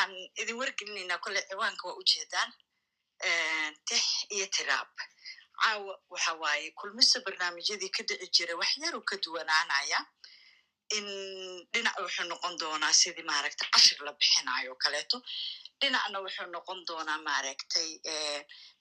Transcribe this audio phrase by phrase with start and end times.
[0.00, 2.50] waxaan idin wargelinaynaa kole ciwaanka waa ujeedaan
[3.88, 4.02] tix
[4.34, 4.88] iyo tiraab
[5.62, 9.98] caawa waxa waaye kulmista barnaamijyadii ka dhici jira wax yaru ka duwanaanaya
[10.96, 11.06] in
[11.72, 15.22] dhinac wuxuu noqon doonaa sidii maaragtay cashir la bixinayo kaleeto
[15.80, 17.90] dhinacna wuxuu noqon doonaa maaragtay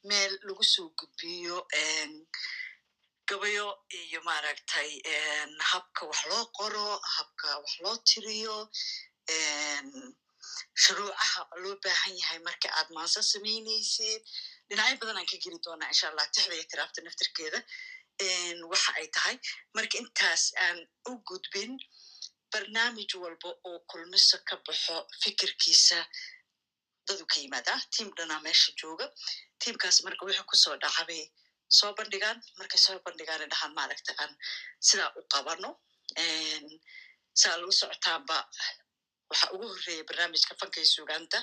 [0.07, 1.67] meel lagu soo gudbiyo
[3.27, 4.89] gabayo iyo maaragtay
[5.71, 8.55] habka wax loo qoro habka wax loo tiriyo
[10.83, 14.21] shuruucaha loo baahan yahay marka aad maanso samaynaysid
[14.69, 17.59] dhinacyo badan aan ka geli doonaa insha allah tixda iyo naftirkeeda.
[18.71, 19.35] Waxa ay tahay
[19.75, 20.77] marka intaas aan
[21.09, 21.71] u gudbin
[22.51, 25.99] barnaamij walba oo kulmiso ka baxo fikirkiisa
[27.07, 29.05] dadu ka yimaada tiam dhanaa meesha jooga.
[29.61, 31.23] Tiamkaas marka wuxuu ku soo dhacabay
[31.77, 34.31] soo bandhigaan markay soo bandhigaan dhahaan maaragta aan
[34.87, 35.69] sidaa u qabano.
[37.41, 38.37] Saa lagu socotaaba
[39.29, 41.39] waxa ugu horreeya barnaamijka fankay sugaanta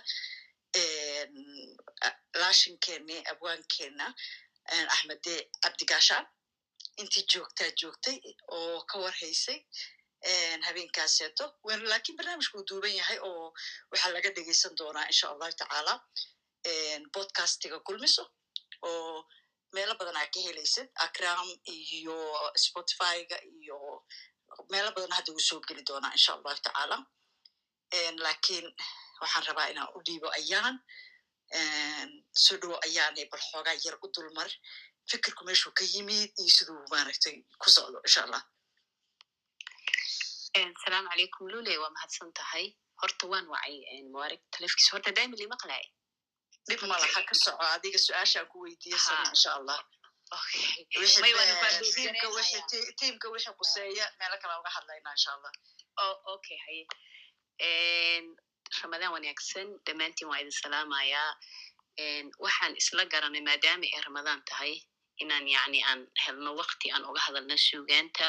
[2.40, 4.06] laashinkeeni abwaankeena
[4.94, 6.26] axmede cabdigaashaan
[7.00, 8.16] intii joogtaa joogtay
[8.56, 9.58] oo ka warhaysay
[10.66, 11.44] habeenkaaseeto
[11.90, 13.46] laakiin barnaamijku uu duuban yahay oo
[13.90, 15.94] waxaa laga dhegeysan doonaa insha allahu tacaala
[17.14, 18.24] bodcastiga kulmiso
[18.88, 19.28] oo
[19.74, 22.16] meelo badan aa ka helaysid acram iyo
[22.64, 23.78] spotifyga iyo
[24.72, 26.96] meelo badan hadda uu soo geli doonaa insha allahu tacaala
[28.24, 28.66] laakiin
[29.20, 30.74] waxaan rabaa inaan u dhiibo ayaan.
[32.44, 34.50] Soo dhowo ayaanay bal xoogaa yar u dulmar.
[35.10, 38.42] Fikirku meeshuu ka yimid iyo siduu maaragtay ku socdo insha allah
[40.56, 42.66] asalaamu calaykum lule waa mahadsan tahay
[43.00, 43.76] horta waan wacay
[44.12, 45.84] mubarak talefkiis horta daimi lima qalay
[46.68, 49.78] dhib malaha ka soco adiga su'aashaan ku weydiiyasana insha allah
[52.98, 55.52] tiimka wixii quseeya meelo kale uga hadlayna insha allah
[56.34, 56.84] okay haye
[58.82, 61.30] ramadaan wanaagsan dhammaantiin waa idin salaamayaa
[62.44, 64.74] waxaan isla garanay maadaama ay ramadaan tahay
[65.22, 68.26] inaan yani aan helno wakti aan uga hadalno sugaanta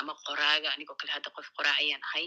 [0.00, 2.26] ama qoraaga anigoo kale hadda qof qoraa ayaan ahay.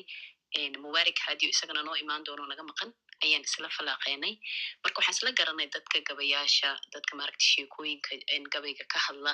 [0.84, 2.90] Mubarak radio isagana noo imaan doono naga maqan
[3.24, 4.34] ayaan isla falaaqeenay.
[4.84, 8.12] Marka waxaan isla garanay dadka gabayaasha dadka maaragta sheekooyinka
[8.54, 9.32] gabayga ka hadla.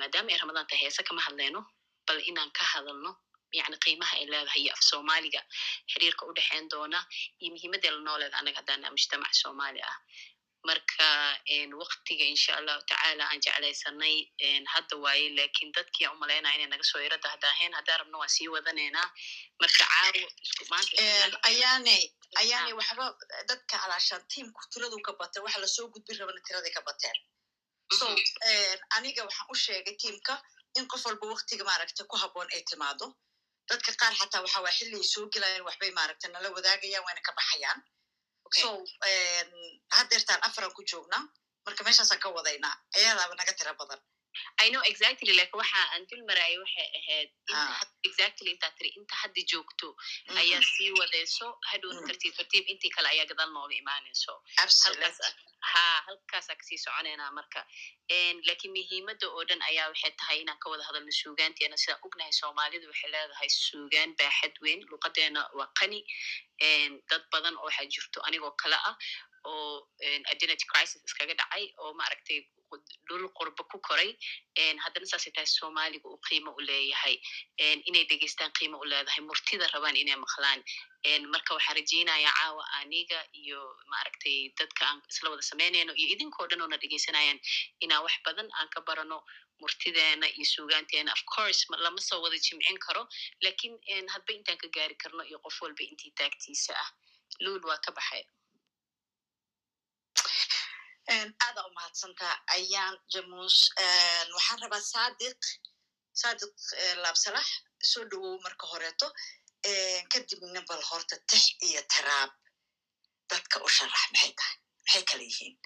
[0.00, 1.60] Maadaama ay ramadaan tahay heese kama hadleyno
[2.06, 3.10] bal inaan ka hadalno
[3.58, 5.40] yani qiimaha ay leedahay iyo af soomaaliga
[5.92, 6.98] xiriirka u dhexeyn doona
[7.40, 9.96] iyo muhiimadee lanoo leeda anaga haddana mujtamac soomaali ah.
[10.68, 11.06] Marka
[11.82, 14.16] waktiga insha allahu tacaala aan jeclaysanay
[14.74, 18.32] hadda waaye laakiin dadkii aan u malaynaya inay naga soo yaro dahdaaheen haddaan rabno waan
[18.36, 19.08] sii wadaneynaa
[19.62, 20.26] marka caawo
[21.48, 23.04] ayaane waxba
[23.48, 27.16] dadka calaashaan tiamku tiradu ka bateen waxa la soo gudbin rabana tiraday ka bateen.
[27.98, 28.06] So
[28.96, 30.34] aniga waxaan u sheegay tiamka
[30.78, 33.06] in qof walba waktiga maaragta ku habboon ay timaado
[33.70, 37.80] dadka qaar xataa waxa waa xilli soo gelayaan waxbay maaragta nala wadaagayaan wayna ka baxayaan.
[38.62, 38.70] So
[39.96, 41.22] haddeertaan afaran ku joognaa
[41.66, 44.00] marka meeshaasaan ka wadaynaa ayadaaba naga tira badan.
[44.64, 47.30] I know exactly like waxa aan dul maraayo waxay ahayd
[48.08, 49.88] exactly intaa tiri inta hadda joogto
[50.42, 54.32] ayaa sii wadeyso hadhowna tartiib tartiib intii kale ayaa gadal nooga imaanayso.
[55.72, 55.84] Ha
[56.40, 57.60] halkaasaa ka sii soconeynaa marka
[58.48, 62.86] laakiin muhiimadda oo dhan ayaa waxay tahay inaan ka wada hadalno suugaanteena sidaan ognahay soomaalidu
[62.92, 66.00] waxay leedahay suugaan baaxad weyn luqadeena waa qani
[67.10, 68.96] dad badan oo waxaa jirto anigoo kale ah
[69.44, 69.88] oo
[70.34, 72.40] identity crisis iskaga dhacay oo maaragtay
[73.08, 74.10] dhul qurba ku koray
[74.84, 77.16] haddana saasay tahay soomaaliga uu qiimo u leeyahay
[77.88, 80.60] inay dhegeystaan qiimo u leedahay murtida rabaan inay maqlaan
[81.34, 83.60] marka waxaan rajeynaya caawa aniga iyo
[83.92, 87.40] maaragtay dadka aan isla wada samaynayno iyo idinkoo dhan oona dhegeysanayaan
[87.84, 89.18] inaan wax badan aan ka barano
[89.60, 93.02] murtideena iyo suugaanteena of course lama soo wada jimcin karo
[93.44, 96.88] laakiin hadba intaan ka gaari karno iyo qof walba intii taagtiisa ah
[97.44, 98.22] luul waa ka baxay
[101.08, 103.56] aada u mahadsantaa ayaan jamuus
[104.34, 105.40] waxaan rabaa sadiq
[106.22, 106.54] sadiq
[107.02, 107.48] laabsalax
[107.90, 109.06] soo dhowow marka horeeto
[110.12, 112.30] kadibna bal horta tix iyo tiraab
[113.30, 115.56] dadka u sharax maxay tahay maxay kala yihiin?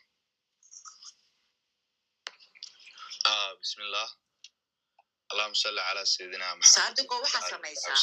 [3.61, 4.09] Bismillah.
[5.31, 6.47] Allahuma salli calaa sayidina
[6.77, 7.99] sadiqo waxaa samaysaa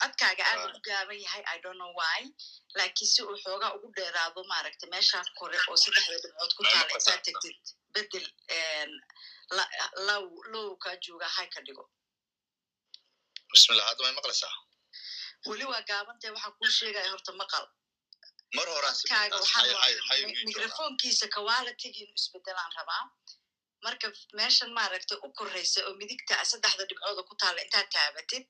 [0.00, 2.20] codkaaga aada u gaaban yahay i don't know why.
[2.80, 7.18] Lakin si uu xoogaa ugu dheeraado maaragta meeshaan kore oo saddexda dhibcood ku taala intaa
[7.26, 7.56] tegtid
[7.94, 8.26] bedel
[10.52, 11.84] low kaa jooga hay ka dhigo.
[13.52, 14.54] Bismillah hadda may maqlaysaa?
[15.48, 17.64] Weli waa gaabantay waxaa kuu sheegaya horta maqal.
[18.56, 19.64] Mar codkaaga waxaa
[20.48, 23.04] microfonkiisa kawaalatigiinu isbedelaan rabaa.
[23.84, 24.06] Marka
[24.38, 28.44] meeshan maaragta u koreysa oo midigta saddexda dhibcooda ku taala intaad taabatid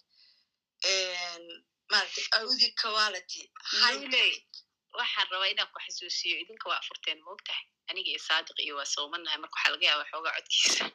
[4.98, 8.92] waxaan rabaa inaan ku xasuusiyo idinka waa furteen ma ogtahay aniga iyo saadiq iyo waa
[8.94, 10.84] soomanahay marka waxaa laga yaaba xoogaa codkiisa.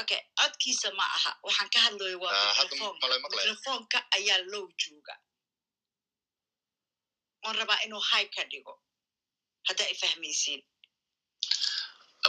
[0.00, 1.32] Okay codkiisa ma aha.
[1.46, 2.54] Waxaan ka hadlayo waa
[3.34, 5.14] microfonka ayaa low jooga.
[7.44, 8.74] Oon rabaa inuu high ka dhigo.
[9.66, 10.62] Hadda ay fahmaysiin.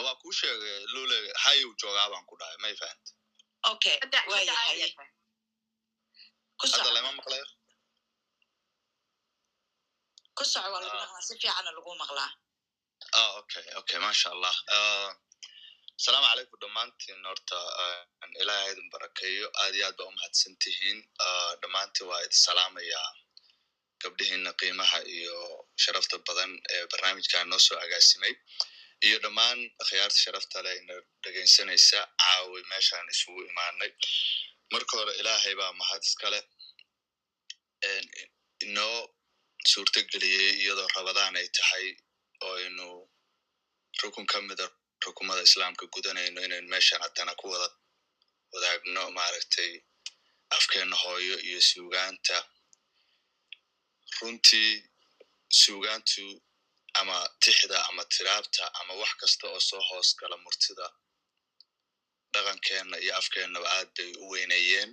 [0.03, 3.21] Waa kuu sheegay lule hayu joogaa baan ku dhahay may fahamti
[3.69, 3.96] okay
[6.60, 6.66] ku
[10.56, 12.31] waa lagu maqlaa si fiicana lagu maqlaa
[13.40, 14.56] okay okay masha allah
[16.00, 17.58] asalaamu calaykum dhammaantiin horta
[18.42, 21.00] ilahay idin barakeeyo aad iyo aad ba umahadsan tihiin
[21.62, 23.10] dhammaantiin waa idin salaamayaa
[24.04, 25.38] gabdhihiina qiimaha iyo
[25.84, 28.34] sharafta badan ee barnaamijkan noo soo agaasimay
[29.07, 33.92] iyo dhammaan akhyaarta sharafta leh ina dhegaysanaysa caawi meeshaan isugu imaanay.
[34.74, 36.39] Marka hore ilaahay baa mahad iskale
[38.65, 38.98] inoo
[39.71, 41.88] suurto geliyey iyadoo rabadaan ay tahay
[42.45, 42.88] oo aynu
[44.01, 44.65] rukun ka mida
[45.06, 47.69] rukumada islaamka gudanayno inaynu meeshaan haddana ku wada
[48.53, 49.71] wadaagno maaragtay
[50.57, 52.38] afkeenna hooyo iyo suugaanta.
[54.19, 54.71] Runtii
[55.62, 56.24] suugaantu
[57.00, 60.88] ama tixda ama tiraabta ama wax kasta oo soo hoos gala murtida
[62.34, 64.92] dhaqankeenna iyo afkeennaba aad bay u weyneeyeen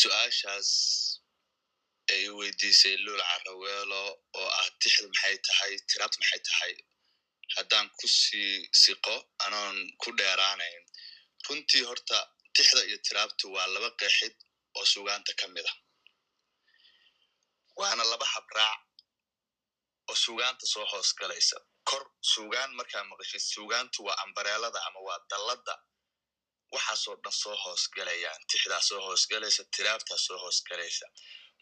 [0.00, 0.70] su'aashaas
[2.14, 4.02] ay weydiisay luul caraweelo
[4.40, 5.72] oo ah tixda maxay tahay?
[5.88, 6.74] Tiraabta maxay tahay?
[7.56, 8.52] Haddaan ku sii
[8.82, 9.14] siqo
[9.46, 10.82] anoon ku dheeraanayn.
[11.46, 12.18] Runtii horta
[12.56, 14.34] tixda iyo tiraabtu waa laba qeexid
[14.76, 15.76] oo suugaanta ka mid ah.
[17.78, 18.80] Waana laba habraac
[20.10, 21.56] oo suugaanta soo hoos galaysa.
[21.88, 22.02] Kor
[22.32, 25.74] suugaan markaa maqashid suugaantu waa ambareelada ama waa dalladda
[26.74, 31.06] waxaasoo dhan soo hoos galayaan tixdaa soo hoos galaysa tiraabtaa soo hoos galaysa.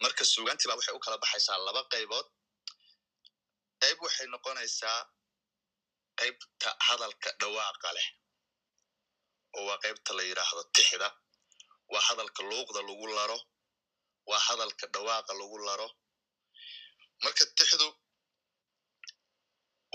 [0.03, 2.27] Marka suugaantii baa waxay u kala baxaysaa laba qaybood.
[3.83, 4.99] Qayb waxay noqonaysaa
[6.21, 8.09] qaybta hadalka dhawaaqa leh
[9.57, 11.09] oo waa qaybta la yidhaahdo tixda.
[11.93, 13.39] Waa hadalka luuqda lagu laro
[14.31, 15.89] waa hadalka dhawaaqa lagu laro.
[17.25, 17.87] Marka tixdu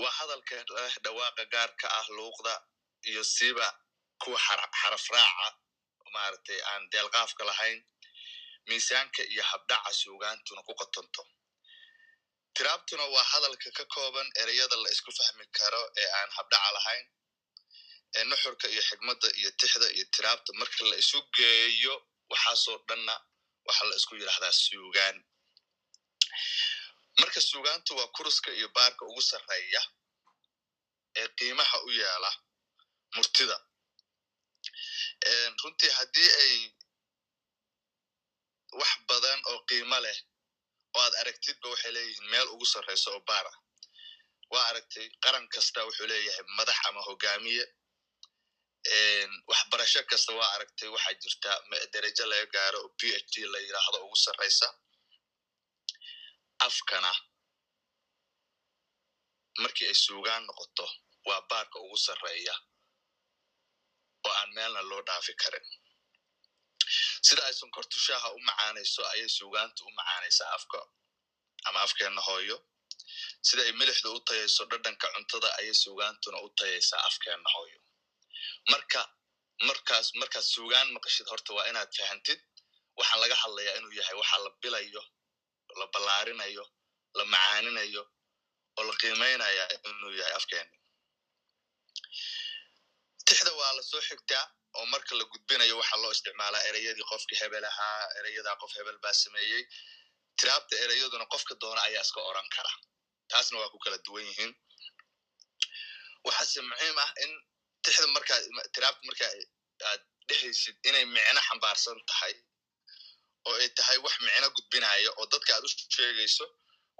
[0.02, 2.54] waa hadalka leh dhawaaqa gaarka ah luuqda
[3.10, 3.66] iyo siba
[4.22, 4.38] kuwa
[4.80, 5.48] xaraf raaca
[6.14, 7.80] maaragtay aan deelqaafka lahayn
[8.68, 11.22] miisaanka iyo habdhaca suugaantuna ku qotonto.
[12.54, 17.06] Tiraabtuna waa hadalka ka kooban ereyada la isku fahmi karo ee aan habdhaca lahayn
[18.16, 20.50] ee nuxurka iyo xigmadda iyo tixda iyo tiraabta.
[20.60, 21.94] Marka la isu geeyo
[22.30, 23.14] waxaasoo dhanna
[23.68, 25.16] waxa la isku yidhahdaa suugaan
[27.20, 29.82] marka suugaantu waa kuruska iyo baarka ugu sarreeya
[31.20, 32.30] ee qiimaha u yeela
[33.16, 33.56] murtida
[35.62, 36.54] runtii haddii ay
[38.80, 40.18] wax badan oo qiimo leh
[40.96, 43.56] oo aad aragtidba waxay leeyihiin meel ugu sarreyso oo baar ah.
[44.52, 47.64] Waa aragtay qaran kasta wuxuu leeyahay madax ama hogaamiye
[49.50, 51.50] waxbarasho kasta waa aragtay waxaa jirta
[51.92, 54.68] derajo laga gaaro oo p h d la yidhaahdo ugu sarreysa
[56.66, 57.12] afkana.
[59.62, 60.86] Markii ay suugaan noqoto
[61.26, 62.54] waa baarka ugu sarreeya
[64.26, 65.66] oo aan meelna loo dhaafi karin.
[67.26, 70.78] Sida ay sonkortu shaaha u macaanayso ayay suugaantu u macaanaysaa afka
[71.68, 72.56] ama afkeenna hooyo.
[73.46, 77.80] Sida ay milixdu u tayayso dhadhanka cuntada ayay suugaantuna u tayaysaa afkeenna hooyo.
[78.70, 79.00] Marka
[79.68, 82.40] markaas markaad suugaan maqashid horta waa inaad fahantid
[82.98, 85.02] waxaan laga hadlayaa inuu yahay waxa la bilayo
[85.80, 86.64] la ballaarinayo
[87.18, 88.02] la macaaninayo
[88.78, 90.72] oo la qiimaynaya inuu yahay afkeena
[93.26, 94.44] tixda waa la soo xigtaa
[94.78, 99.14] oo marka la gudbinayo waxaa loo isticmaalaa ereyadii qofkii hebel ahaa ereyadaa qof hebel baa
[99.22, 99.62] sameeyey.
[100.38, 102.72] Tiraabta ereyaduna qofka doona ayaa iska oran kara.
[103.30, 104.52] Taasna waa ku kala duwan yihiin.
[106.26, 107.30] Waxaase muxiim ah in
[107.84, 108.38] tixda markaa
[108.74, 109.24] tiraabta marka
[109.90, 112.34] aad dhehaysid inay micno xambaarsan tahay
[113.48, 116.44] oo ay tahay wax micno gudbinaya oo dadka aad u sheegayso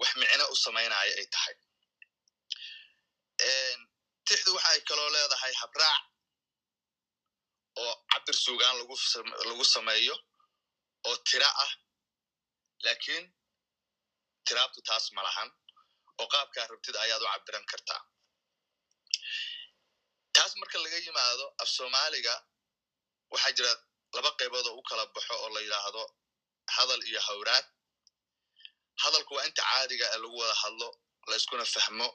[0.01, 1.55] wax micno u samaynaya ay tahay.
[4.27, 6.03] Tixdu waxay kaloo leedahay habraac
[7.83, 8.75] oo cabir suugaan
[9.49, 10.15] lagu sameeyo
[11.07, 11.71] oo tira ah
[12.85, 13.25] lakiin
[14.45, 15.49] tiraabtu taas ma lahan
[16.19, 18.01] oo qaabkaa rabtid ayaad u cabiran kartaa.
[20.35, 22.33] Taas marka laga yimaado af soomaaliga
[23.33, 23.71] waxaa jira
[24.15, 26.03] laba qaybood oo u kala baxo oo la yidhaahdo
[26.77, 27.65] hadal iyo hawraad.
[29.03, 30.89] Hadalku waa inta caadiga ee lagu wada hadlo
[31.29, 32.07] la iskuna fahmo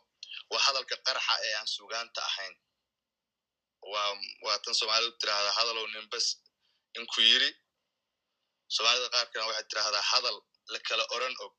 [0.51, 2.55] waa hadalka qaraxa ee aan suugaanta ahayn.
[4.45, 6.27] Waa tan soomaalidu tirahda hadalow ninbas
[6.99, 7.51] inku yiri.
[8.75, 10.37] Soomaalida qaarkana waxay tidhaahdaa hadal
[10.73, 11.53] la kala oran og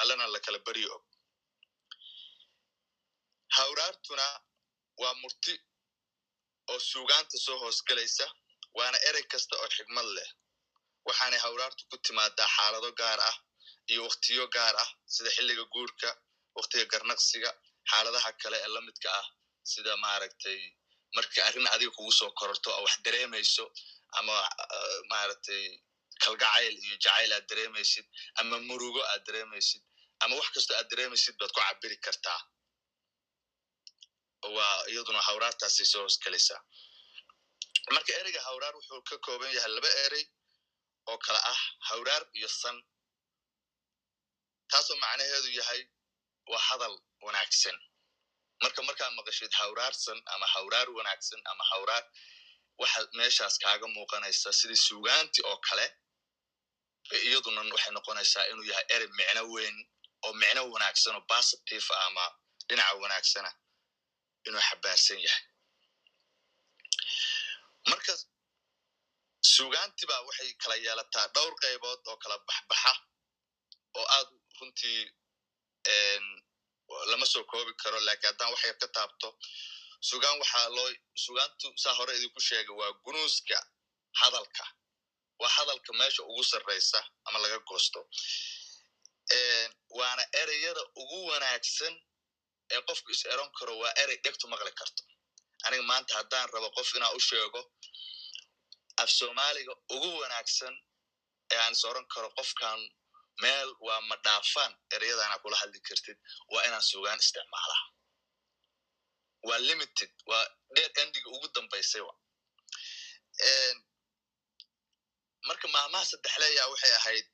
[0.00, 1.04] allana la kala beryo og.
[3.56, 4.26] Hawraartuna
[5.02, 5.54] waa murti
[6.72, 8.26] oo suugaanta soo hoosgelaysa
[8.78, 10.28] waana erey kasta oo xigmad leh
[11.08, 13.36] waxaanay hawraartu ku timaadaa xaalado gaar ah
[13.90, 16.08] iyo wakhtiyo gaar ah sida xilliga guurka
[16.58, 17.50] wakhtiga garnaqsiga
[17.90, 19.26] xaaladaha kale ee la midka ah
[19.72, 20.58] sida maaragtay
[21.16, 23.64] marka arrin adiga kugu soo kororto oo wax dareemayso
[24.18, 24.36] ama
[25.12, 25.62] maaragtay
[26.22, 28.06] kalgacayl iyo jacayl aad dareemaysid
[28.40, 29.82] ama murugo aad dareemaysid
[30.22, 32.40] ama wax kastoo aad dareemaysid baad ku cabiri kartaa.
[34.56, 36.60] Waa iyaduna hawraartaasay soo hoosgelaysaa
[37.94, 40.24] marka ereyga hawraar wuxuu ka kooban yahay laba erey
[41.10, 42.76] oo kale ah hawraar iyo san.
[44.70, 45.80] Taasoo macnaheedu yahay
[46.50, 47.76] waa hadal wanaagsan.
[48.62, 52.04] Marka markaa maqashid hawraarsan ama hawraar wanaagsan ama hawraar
[52.80, 55.86] waxa meeshaas kaaga muuqanaysa sidii suugaanti oo kale
[57.28, 59.76] iyaduna waxay noqonaysaa inuu yahay erey micno weyn
[60.26, 62.24] oo micno wanaagsan oo positive ah ama
[62.68, 63.50] dhinaca wanaagsana
[64.46, 65.44] inuu xabaarsan yahay.
[67.90, 68.12] Marka
[69.54, 72.92] suugaantiba waxay kala yeelataa dhowr qaybood oo kala baxbaxa
[73.98, 74.28] oo aad
[74.58, 75.00] runtii
[77.10, 79.28] lama soo koobi karo lakiin haddaan wax yar ka taabto
[80.08, 80.88] sugaan waxaa loo
[81.24, 83.58] sugaantu saa hore idinku sheegay waa gunuuska
[84.20, 84.64] hadalka.
[85.40, 88.00] Waa hadalka meesha ugu sarraysa ama laga goosto.
[89.98, 91.94] Waana ereyada ugu wanaagsan
[92.74, 95.02] ee qofku is eron karo waa erey dhegtu maqli karto.
[95.66, 97.60] Aniga maanta haddaan rabo qof inaa u sheego
[99.02, 100.74] af soomaaliga ugu wanaagsan
[101.52, 101.82] ee aan is
[102.14, 102.80] karo qofkan
[103.42, 104.72] meel waa ma dhaafaan?
[104.94, 106.18] Ereyadaana kula hadli kartid
[106.52, 107.82] waa inaan sugaan isticmaalaa
[109.48, 112.14] waa limited waa dheer endiga ugu dambaysay wa
[115.48, 117.26] marka maamaha saddexleeya waxay ahayd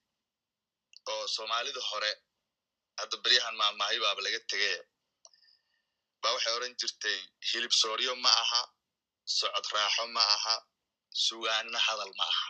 [1.12, 2.12] oo soomaalida hore
[3.00, 4.76] hadda beryahan maamahay baaba laga tegay
[6.23, 7.18] ba waxay oran jirtay
[7.49, 8.62] hilib sooryo ma aha
[9.38, 10.54] socod raaxo ma aha
[11.26, 12.49] sugaanina hadal ma aha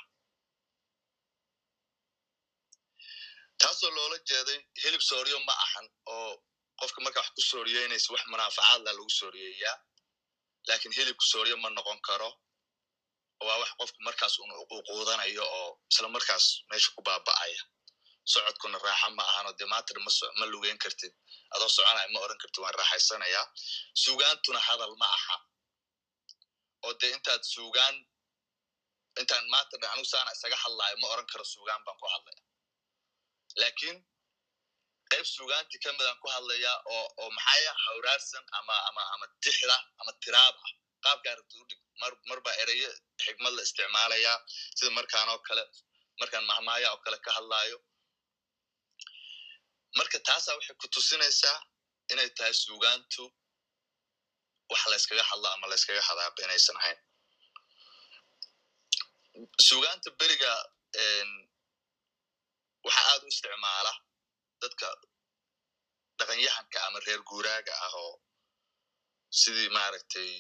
[3.61, 6.33] taasoo loola jeeday hilib sooryo ma ahan oo
[6.81, 9.77] qofka marka wax ku sooriyeynaysa wax munaafacaadla lagu sooriyeeyaa
[10.69, 12.31] laakiin hilibku sooryo ma noqon karo.
[13.47, 17.63] Waa wax qofku markaas un uquudanayo oo isla markaas meesha ku baaba'aya.
[18.33, 20.01] Socodkuna raaxa ma ahanoo de maantana
[20.39, 21.13] ma lugeyn kartid.
[21.55, 23.47] Adoo soconaya ma oran kartid waan raaxaysanayaa.
[24.03, 25.37] Sugaantuna hadal ma aha.
[26.85, 27.97] Oo de intaad sugaan
[29.21, 32.41] intaan maanta dhan anigu saana isaga hadlaayo ma oran karo sugaan baan ku hadlaya.
[33.63, 33.97] Lakin
[35.13, 40.13] qayb sugaanti ka midaan ku hadlayaa oo oo maxaya hawraarsan ama ama ama tixda ama
[40.25, 40.73] tiraab ah
[41.05, 42.89] qaabkaa rabtid udhig mar mar baa ereyo
[43.25, 44.37] xigmad la isticmaalayaa
[44.79, 45.65] sida markaan oo kale
[46.21, 47.79] markaan mahmaaya oo kale ka hadlaayo.
[49.99, 51.59] Marka taasaa waxay ku tusinaysaa
[52.13, 53.25] inay tahay sugaantu
[54.73, 56.99] wax layskaga hadlo ama layskaga hadaaqo inaysan ahayn
[59.69, 60.53] sugaanta beriga
[62.87, 63.93] waxa aad u isticmaala
[64.63, 64.87] dadka
[66.19, 68.15] dhaqanyahanka ama reer guuraaga ah oo
[69.41, 70.31] sidii maaragtay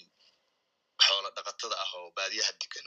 [1.05, 2.87] xoola dhaqatada ah oo baadiyaha degan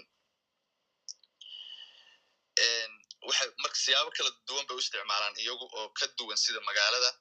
[3.28, 7.12] waxay marka siyaabo kala duwan bay u isticmaalaan iyagu oo ka duwan sida magaalada.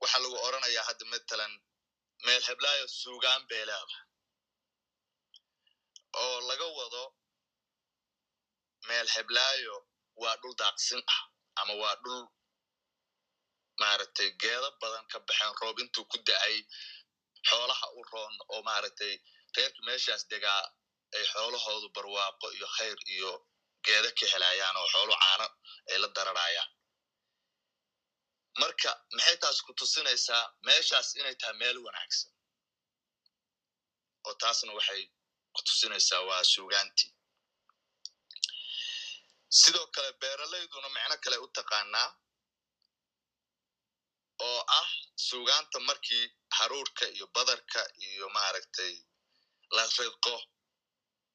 [0.00, 1.52] Waxaa lagu oranayaa hadda matalan
[2.24, 4.04] meel heblaayo sugaan bay leedahay
[6.22, 7.02] oo laga wado
[8.88, 9.76] meel heblaayo
[10.22, 11.22] waa dhul daaqsin ah
[11.60, 12.22] ama waa dhul
[13.80, 16.56] maaragtay geedo badan ka baxeen roob intuu ku da'ay
[17.48, 19.14] xoolaha u roon oo maaragtay
[19.56, 20.62] reerka meeshaas degaa
[21.16, 23.32] ay xoolahoodu barwaaqo iyo khayr iyo
[23.86, 25.46] geedo ka helayaan oo xoolo caano
[25.90, 26.70] ay la dararayaan
[28.60, 32.30] marka maxay taas ku tusinaysaa meeshaas inay tahay meel wanaagsan?
[34.26, 35.02] Oo taasna waxay
[35.54, 37.10] ku tusinaysaa waa suugaantii
[39.50, 42.08] sidoo kale beeralayduna micno kale u taqaanaa
[44.48, 44.88] oo ah
[45.26, 46.24] suugaanta markii
[46.58, 48.94] haruurka iyo badarka iyo maaragtay
[49.76, 50.34] la ridqo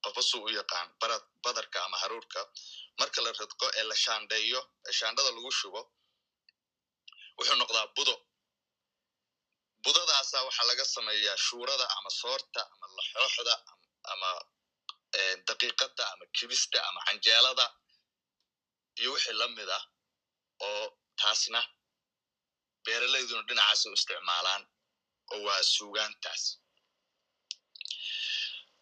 [0.04, 0.88] qofba suu u yaqaan
[1.44, 2.40] badarka ama haruurka.
[3.00, 5.82] Marka la ridqo ee la shaandheeyo ee shaandhada lagu shubo
[7.38, 8.16] wuxuu noqdaa budo.
[9.84, 13.56] Budadaasa waxaa laga sameeyaa shuurada ama soorta ama laxooxda
[14.12, 14.30] ama
[15.48, 17.66] daqiiqada ama kibista ama canjeelada
[19.00, 19.84] iyo wixii la mid ah
[20.68, 20.86] oo
[21.20, 21.60] taasna
[22.86, 24.64] beeralayduna dhinacaasay u isticmaalaan
[25.34, 26.44] oo waa suugaantaas.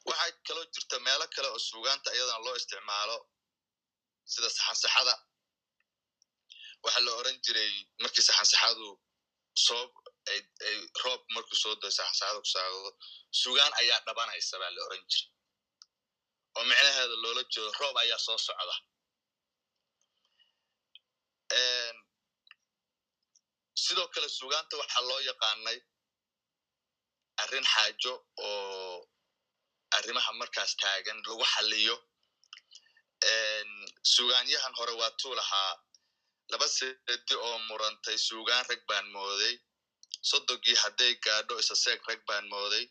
[0.07, 3.17] Waxaa kaloo jirta meelo kale oo suugaanta iyadana loo isticmaalo
[4.31, 5.13] sida saxansaxada.
[6.83, 7.71] Waxaa la oran jiray
[8.03, 8.87] markii saxansaxadu
[9.65, 9.83] soo
[10.31, 10.39] ay
[11.03, 12.89] roob markuu soo dayo saxansaxada ku saaqdo
[13.41, 15.29] sugaan ayaa dhabanaysa baa la oran jiray.
[16.55, 18.75] Oo micnaheeda loola jeedo roob ayaa soo socda
[23.83, 25.77] sidoo kale sugaanta waxaa loo yaqaanay
[27.43, 28.13] arrin xaajo
[28.47, 28.97] oo
[29.97, 31.95] arrimaha markaas taagan lagu xaliyo
[34.13, 35.71] sugaanyahan hore waa tuu lahaa
[36.51, 39.55] laba seedi oo murantay sugaan rag baan mooday.
[40.29, 42.85] Soddogii hadday gaadho isa seeg rag baan mooday.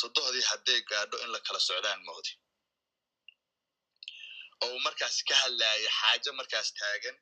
[0.00, 2.34] Soddohdii hadday gaadho in la kala socdaan mooday
[4.64, 7.16] oo uu markaas ka hadlaaya xaajo markaas taagan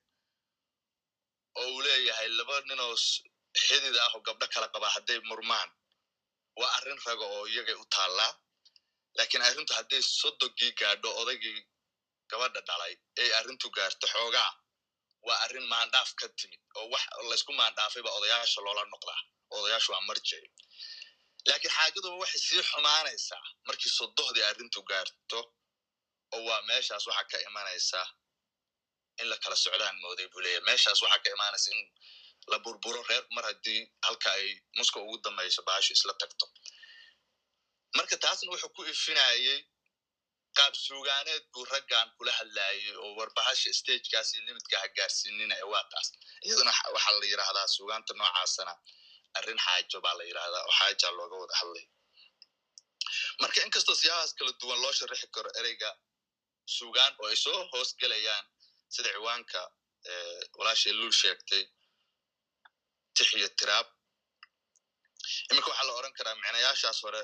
[1.58, 2.94] oo uu leeyahay laba ninoo
[3.66, 5.70] xidid ah oo gabdho kala qaba hadday murmaan.
[6.58, 8.32] Waa arrin raga oo iyagay u taallaa
[9.18, 11.58] lakiin arrintu hadday soddogii gaadho odaygii
[12.30, 14.50] gabadha dhalay ay arrintu gaarto xoogaa.
[15.26, 19.20] Waa arrin maandhaaf ka timid oo wax laysku maandhaafayba odayaasha loola noqdaa.
[19.56, 20.44] Odayaashu waa marjay
[21.48, 25.38] laakiin xaajaduba waxay sii xumaanaysaa markii soddohdii arrintu gaarto
[26.34, 28.00] oo waa meeshaas waxaa ka imanaysa
[29.22, 31.80] in la kala socdaan mooday buu leeyahy meeshaas waxaa ka imaanaysa in
[32.52, 34.46] la burburo reer mar haddii halka ay
[34.78, 36.46] muska ugu dambayso baashu isla tagto.
[37.96, 39.58] Marka taasna wuxuu ku ifinayey
[40.58, 45.84] qaab suugaaneed buu raggan kula hadlaayay oo warbahasha stagekaas iyo limitka ha gaarsiinina ee waa
[45.92, 46.08] taas.
[46.46, 48.74] Iyaduna waxaa la yidhahdaa suugaanta noocaasana
[49.38, 51.86] arrin xaajo baa la yidhahdaa oo xaaja looga wada hadlay.
[53.42, 55.90] Marka inkastoo siyaabahaas kala duwan loo sharaxi karo ereyga
[56.76, 58.44] suugaan oo ay soo hoos gelayaan
[58.94, 59.60] sida ciwaanka
[60.58, 61.62] walaashay luul sheegtay
[63.16, 63.86] tix iyo tiraab.
[65.50, 67.22] Iminka waxaa la oran karaa micnayaashaas hore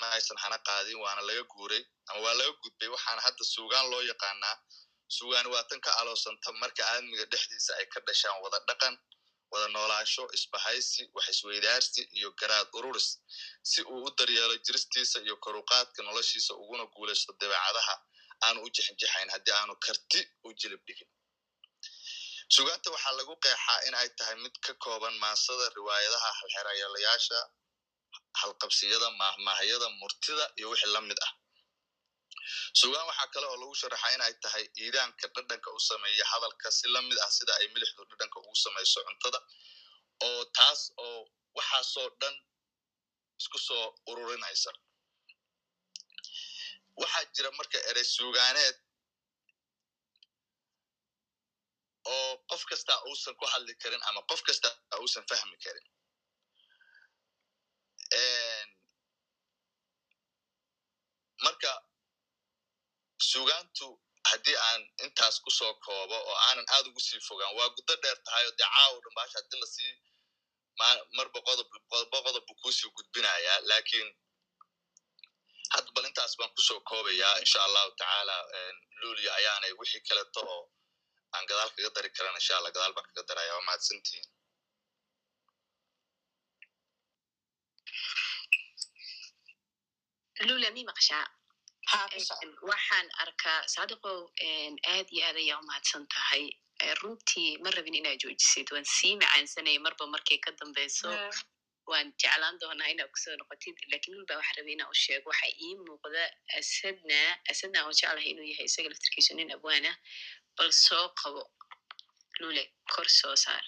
[0.00, 4.02] ma aysan hana qaadin waana laga guuray ama waa laga gudbay waxaana hadda suugaan loo
[4.10, 4.56] yaqaanaa
[5.16, 8.94] suugaani waa tan ka aloosanta marka aadmiga dhexdiisa ay ka dhashaan wada dhaqan
[9.52, 13.08] wada noolaansho isbahaysi wax isweydaarsi iyo garaad ururis
[13.70, 17.94] si uu u daryeelo jiristiisa iyo koruqaadka noloshiisa uguna guulaysto dabeecadaha
[18.46, 21.08] aanu u jixinjixayn haddii aanu karti u jilib dhigin.
[22.54, 27.38] Sugaanta waxaa lagu qeexaa in ay tahay mid ka kooban maasada riwaayadaha halxerayaalayaasha
[28.40, 31.32] halqabsiyada maahmaahyada murtida iyo wixii la mid ah.
[32.80, 36.86] Sugaan waxaa kale oo lagu sharaxaa in ay tahay iidaanka dhadhanka u sameeya hadalka si
[36.94, 39.38] la mid ah sida ay milixdu dhadhanka ugu samayso cuntada
[40.26, 41.18] oo taas oo
[41.58, 42.34] waxaasoo dhan
[43.40, 44.70] isku soo ururinaysa
[47.40, 48.76] jira marka erey suugaaneed.
[52.12, 54.68] Oo qof kasta uusan ku hadli karin ama qof kasta
[55.02, 55.86] uusan fahmi karin.
[61.44, 61.72] Marka
[63.30, 63.86] sugaantu
[64.30, 68.18] haddii aan intaas ku soo koobo oo aanan aad ugu sii fogaan waa guddo dheer
[68.26, 69.92] tahay oo dee caawo dhan baasha haddii la sii
[71.16, 74.08] marba qodob qodobba qodob buu kuusii gudbinayaa lakiin
[75.74, 78.36] hadda bal intaas baan ku soo koobayaa insha allahu tacaala
[79.00, 80.62] lulia ayaanay wixii kaleto oo
[81.34, 84.26] aan gadaal kaga dari karan insha allah gadaal baan kaga daraya waa mahadsantihin
[90.48, 91.26] lula mi maqashaa?
[92.70, 94.18] Waxaan arkaa saadiqow
[94.94, 96.44] aad iyo aad ayaa umahadsan tahay.
[97.02, 101.08] Runtii ma rabin inaa joojisid waan sii macaansanaya marba markay ka dambeyso
[101.90, 105.46] waan jeclaan doonaa inaa ku soo noqotid laakiin lulba waxa rabay inaa u sheego waxa
[105.66, 106.22] ii muuqda
[106.58, 107.18] asadna
[107.52, 109.90] asadna oo jeclahay inuu yahay isaga laftirkiisu nin abwaana
[110.56, 111.42] bal soo qabo
[112.40, 113.64] lule kor soo saar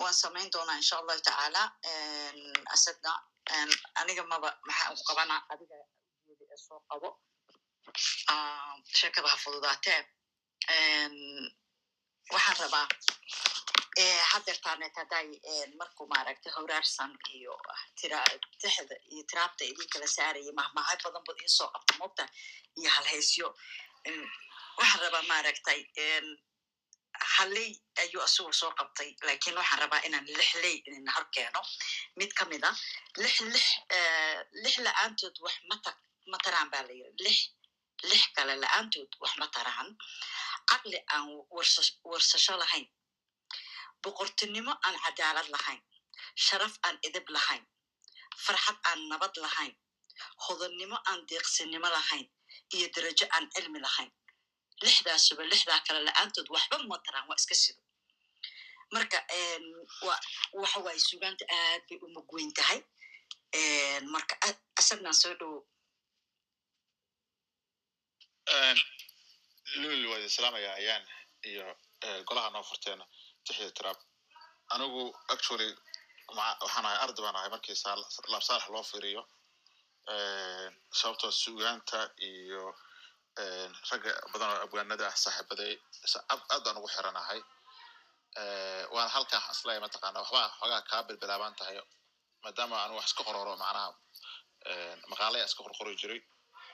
[0.00, 1.62] waan samayn doonaa insha allahu tacaala
[2.74, 3.12] asadna
[4.00, 5.76] aniga maba maxaa u qabana adiga
[6.52, 7.08] ee soo qabo
[8.98, 10.00] sheekada ha fududaatee
[12.32, 12.86] waxaan rabaa
[14.32, 15.28] hadeertaanet hadday
[15.80, 17.54] markuu maaragtay howraarsan iyo
[18.60, 22.24] tixda iyo tiraabta idinkala saaraya mahmahay badan bad iisoo qabta mogta
[22.80, 23.48] iyo halhaysyo
[24.78, 25.80] waxaan rabaa maaragtay
[27.36, 27.70] haley
[28.02, 31.60] ayuu asigu soo qabtay laakiin waxaan rabaa inaan lix ley idina hor keeno.
[32.18, 32.70] Mid ka mid a
[33.22, 33.66] lix lix
[34.62, 35.90] lix la'aantood wax mata
[36.30, 37.36] ma taraan ba la yiri lix
[38.10, 39.88] lix kale la'aantood wax ma taraan
[40.70, 41.26] caqli aan
[42.10, 42.86] warsasho lahayn
[44.02, 45.80] boqortinimo aan cadaalad lahayn
[46.46, 47.64] sharaf aan edeb lahayn
[48.44, 49.72] farxad aan nabad lahayn
[50.44, 52.26] hodannimo aan deeqsinimo lahayn
[52.76, 54.10] iyo derajo aan cilmi lahayn
[54.84, 57.82] lixdaasuba lixdaa kale la'aantood waxba ma taraan waa iska sido
[58.94, 59.18] marka
[60.60, 62.78] waxa waaye sugaanta aad bay u mugweyn tahay
[64.14, 64.34] marka
[64.80, 65.58] asagnan soo dhowo
[69.76, 71.04] lul waa idin salaamaya ayaan
[71.50, 71.66] iyo
[72.28, 73.04] golaha noo furteena
[73.46, 73.96] tixda trab
[74.74, 75.02] anigu
[75.34, 75.70] actually
[76.36, 77.76] waxaan ahay arday baan ahay markii
[78.32, 79.22] laabsaalax loo firiyo
[81.00, 81.98] sababtoo sugaanta
[82.30, 82.62] iyo
[83.90, 85.72] ragga badan oo abwaanada ah saaxiibaday
[86.32, 87.40] aad baan ugu xiranahay
[88.94, 91.76] waana halkaa isleeya mataqaana waxba xoogaa kaa bilbilaabaan tahay
[92.44, 93.88] maadaama anu wax iska qororo macnaha
[95.10, 96.20] maqaalaya iska qorqori jiray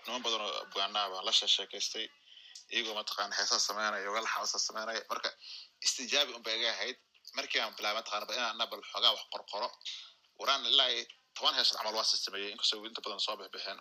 [0.04, 2.06] niman badan oo abwaanaa baan la sheesheekaystay
[2.74, 5.00] iyagoo mataqaana heesaa sameynaya walaxaasa sameynaya.
[5.10, 5.28] Marka
[5.86, 6.96] istijaabi unba iga ahayd.
[7.36, 9.68] Markii aan bilaabay mataqana ba inaan nabal xoogaa wax qorqoro.
[10.40, 10.90] Waraan ilaa
[11.36, 12.50] toban heesood camal waa sameeyey.
[12.54, 13.80] Inkastoo inta badan soo bixbixeen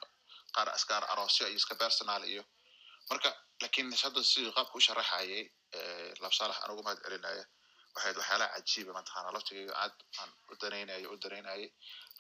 [0.56, 2.44] qaar askaar aroosyo iyo iska personal iyo.
[3.10, 3.30] Marka
[3.62, 5.44] laakiin hadda sidii qaabka u sharaxayay
[6.24, 7.44] labsaalax aan mahad celinaya
[7.96, 11.64] waxayd waxyaalaha cajiiba mataqana laftigeyga aad aan u danaynayo u danaynayay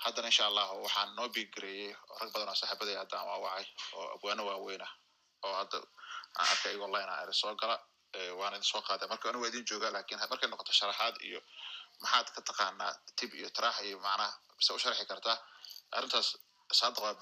[0.03, 1.89] haddana insha allahu waxaan noo bigareeyey
[2.19, 3.65] rag badan oo saaxiibaday hadda aan waawacay
[3.97, 4.91] oo abwaano waaweyn ah
[5.45, 5.77] oo hadda
[6.39, 7.75] aan arkay iyagoo line a soo gala
[8.39, 11.39] waana idin soo qaada marka anigu waa idin jooga laakiin markay noqoto sharaxaad iyo
[12.03, 15.37] maxaad ka taqaanaa tib iyo trax iyo macnaha mise u sharxi kartaa
[15.97, 16.29] arrintaas
[16.79, 17.15] saadaq waa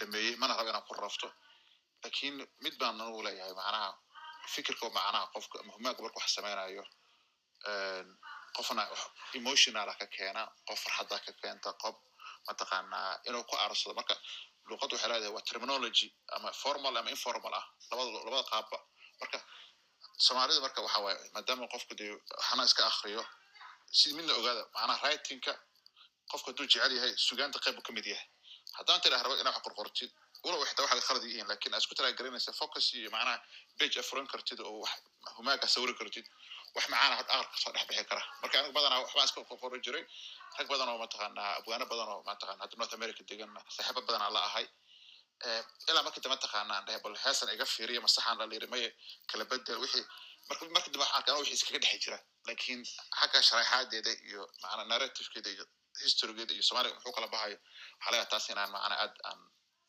[0.00, 1.28] dhameeyey mana raba inaan ku rafto
[2.02, 3.88] laakiin mid baan anugu leeyahay macnaha
[4.54, 6.84] fikirka macnaha qofka muhimaaga marka wax sameynayo
[8.56, 8.82] qofna
[9.38, 11.96] emotionala ka keena qof farxadda ka keenta qof
[12.46, 14.14] mataqaanaa inuu ku aarsado marka
[14.70, 18.78] luqadda waxay leedahay waa terminology ama formal ama informal ah labada labada qaabba
[19.20, 19.38] marka
[20.26, 23.22] soomaalida marka waxa waaye maadaama qofku dee waxana iska akriyo
[23.98, 25.52] si midna ogaada macnaha writingka
[26.30, 28.26] qofku hadduu jecel yahay sugaanta qayb ka mid yahay
[28.78, 30.10] haddaan tiraa rabo inaa wax qorqortid
[30.44, 33.36] walow xitaa waxaad khalad yihiin laakiin aad isku talaagaranaysa focus iyo macnaha
[33.78, 34.94] bage afuran kartid oo wax
[35.38, 36.26] humaaga sawiri kartid
[36.76, 40.04] wax macaana had aqar ka soo dhex kara marka anigu badanaa waxbaan iska qorqori jiray
[40.58, 44.40] rag badan oo mataqaanaa abwaano badan oo mataqana hadda north america degan saaxiibo badanaa la
[44.48, 44.66] ahay.
[45.90, 48.88] Ilaa markii dambe taqaanaan dhahe bal heesan iga fiiriya masaxaan la liri maye
[49.30, 50.04] kala bedel wixii
[50.48, 52.18] marka markii dambe waxaan arkaa wixii iskaga dhex jira.
[52.48, 52.80] Lakin
[53.20, 55.64] xagga sharaxaadeeda iyo macna narrativekeeda iyo
[56.04, 57.58] historygeeda iyo soomaaliga muxuu kala bahayo
[57.98, 59.40] waxaa laga taas inaan macna aad aan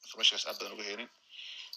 [0.05, 1.09] informationkaas aad badan uga helin.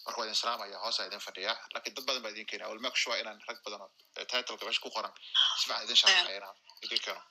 [0.05, 3.17] Marka waa idin salaamaya hoosa idin fadhiya laakiin dad badan baa idin keenaya walmak sure
[3.21, 5.13] inaan rag badan oo titleka meesha ku qoran
[5.59, 7.21] si fiican idin sharaxaya inaan idin keeno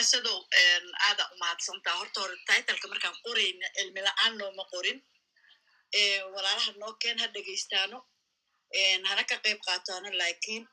[0.00, 0.38] asadow
[1.06, 4.98] aada umahadsantaa horta hore titleka markaan qorayna cilmi la'aan nooma qorin
[6.34, 7.98] walaalaha noo keen ha dhegaystaano
[9.08, 10.64] hana ka qayb qaataano laakiin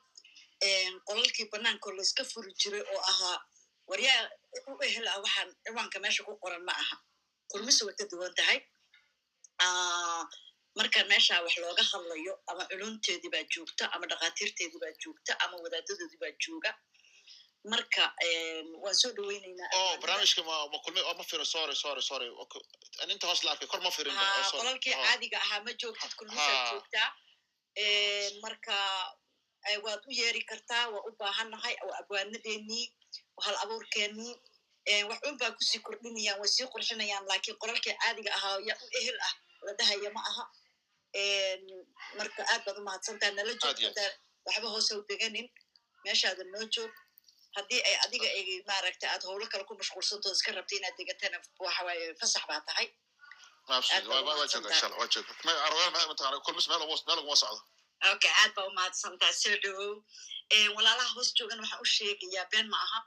[1.08, 3.38] qolalkii banaanko layska furi jiray oo ahaa
[3.90, 4.22] waryaa
[4.70, 6.96] u ehel waxaan ciwaanka meesha ku qoran ma aha.
[7.50, 8.58] Kulmise way ka duwan tahay
[10.78, 16.20] marka meesha wax looga hadlayo ama culunteedii baa joogta ama dhakhaatiirteedii baa joogta ama wadaadadoodii
[16.22, 16.70] baa jooga
[17.72, 18.04] marka
[18.82, 22.28] waan soo dhaweyneynaa oh barnaamijka ma ma kulmi ma firo sorry sorry sorry.
[23.12, 24.16] Inta hoos la arkay kor ma firin
[24.52, 27.08] qolalkii caadiga ahaa ma joogtid kulmisaad joogtaa
[28.44, 28.76] marka
[29.84, 32.84] waad u yeeri kartaa waa u baahannahay waa abwaanadeenii
[33.44, 34.34] hal abuurkeenii.
[35.08, 38.88] Wax un baa ku sii kordhinayaan way sii qurxinayaan laakiin qolalkii caadiga ahaa yaa u
[39.00, 39.34] ehel ah
[39.66, 40.44] la dhahaya ma aha.
[42.18, 44.02] Marka aad baad umahadsantaa nala joogta
[44.46, 45.48] waxba hoose u deganin
[46.04, 46.92] meeshaada noo joog
[47.56, 52.06] haddii ay adiga ay maaragta aad howlo kale ku mashquulsantood iska rabta inaad degatana waxawaaye
[52.20, 52.86] fasax baa tahay.
[58.14, 59.94] Okay aad baa umahadsantaa soo dhowow
[60.76, 62.98] walaalaha hoos joogan waxaan u sheegayaa been ma aha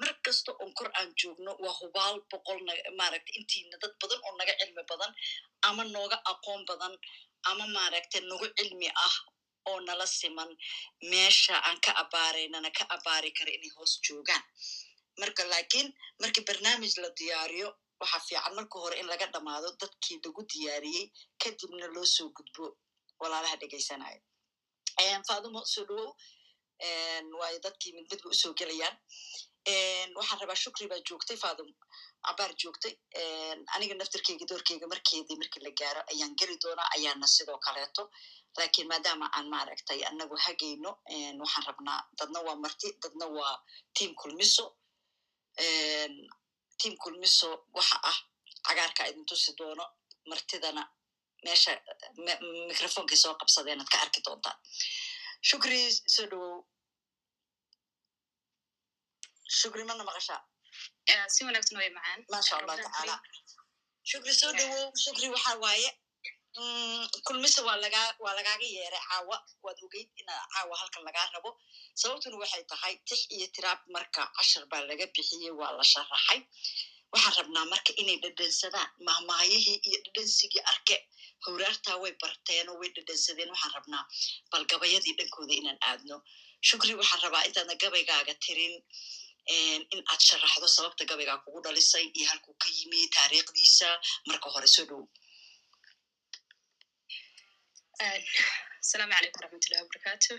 [0.00, 2.58] mar kasta oon kor aan joogno waa hubaal boqol
[3.00, 5.12] maaragta intiina dad badan oo naga cilmi badan
[5.68, 6.94] ama nooga aqoon badan
[7.50, 9.14] ama maaragta nagu cilmi ah
[9.68, 10.50] oo nala siman
[11.10, 14.42] meesha aan ka abaaraynana ka abaari kara inay hoos joogaan.
[15.20, 15.88] Marka laakiin
[16.22, 17.68] markii barnaamij la diyaariyo
[18.00, 21.06] waxaa fiican marka hore in laga dhamaado dadkii lagu diyaariyey
[21.42, 22.64] kadibna loo soo gudbo
[23.20, 24.20] walaalaha dhegaysanayo
[25.28, 26.12] fadumo soo dhowow.
[27.40, 28.96] Waayo dadkii mid midba u soo gelayaan.
[30.18, 31.74] Waxaan rabaa shukri baa joogtay fadumo
[32.26, 32.94] cabaar joogtay
[33.74, 38.02] aniga naftarkeyga doorkeyga markeedii markii la gaaro ayaan geli doonaa ayaana sidoo kaleeto
[38.58, 40.90] laakiin maadaama aan maaragtay anagu hagayno
[41.42, 43.54] waxaan rabnaa dadna waa marti dadna waa
[43.96, 44.64] team kulmiso
[46.80, 48.18] team kulmiso waxa ah
[48.66, 49.84] cagaarka idin tusi doono
[50.30, 50.82] martidana
[51.44, 51.72] meesha
[52.68, 54.58] microfonkay soo qabsadeen ad ka arki doontaan
[55.48, 55.80] shukri
[56.14, 56.56] soo dhowow
[59.58, 60.40] shukri mana maqashaa
[61.34, 63.16] si wanaagsan way macaan maasha allah tacaala
[64.10, 65.90] shukri soo dhowow shukri waxa waaye
[67.26, 71.50] kulmise waa lagaa waa lagaaga yeeray caawa waad ogeyd ina caawa halkan lagaa rabo
[72.00, 76.40] sababtuna waxay tahay tix iyo tiraab marka cashar baa laga bixiyey waa la sharaxay
[77.12, 80.96] waxaan rabnaa marka inay dhedhansadaan mahmaayihii iyo dhedhansigii arke
[81.44, 84.04] howraartaa way barteenoo way dhedhansadeen waxaan rabnaa
[84.52, 86.16] bal gabayadii dhankooda inaan aadno
[86.68, 88.74] shukri waxaan rabaa intaadna gabaygaaga tirin
[89.94, 93.88] in aad sharaxdo sababta gabaygaa kugu dhalisay iyo halkuu ka yimi taariikhdiisa
[94.28, 95.02] marka hore soo dhow
[98.82, 100.32] asalaamu calaykum waraxmatullahi wabarakaatu